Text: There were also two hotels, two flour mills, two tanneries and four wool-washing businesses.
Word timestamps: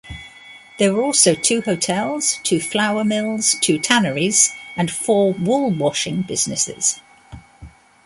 There 0.79 0.95
were 0.95 1.03
also 1.03 1.35
two 1.35 1.61
hotels, 1.61 2.39
two 2.41 2.59
flour 2.59 3.03
mills, 3.03 3.53
two 3.61 3.77
tanneries 3.77 4.49
and 4.75 4.89
four 4.89 5.33
wool-washing 5.33 6.23
businesses. 6.23 6.99